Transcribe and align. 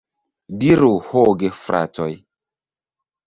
Diru, 0.61 0.87
ho 1.09 1.25
gefratoj! 1.43 2.09